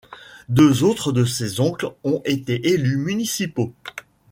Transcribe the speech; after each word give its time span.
Deux 0.49 0.81
autres 0.83 1.11
de 1.11 1.25
ses 1.25 1.59
oncles 1.59 1.91
ont 2.03 2.23
été 2.25 2.69
élus 2.69 2.97
municipaux. 2.97 3.71